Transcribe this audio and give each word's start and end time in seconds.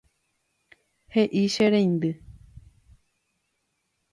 He'i 1.15 1.43
che 1.55 1.65
reindy. 1.73 2.11